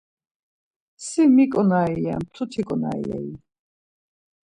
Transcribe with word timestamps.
Si 1.05 1.21
mi 1.35 1.45
ǩonari 1.51 1.95
re, 2.03 2.13
mtuti 2.21 2.61
ǩonari 2.67 3.03
rei? 3.09 3.29